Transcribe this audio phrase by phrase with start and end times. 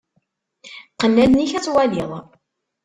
[0.93, 2.11] Qqen allen-ik ad twaliḍ.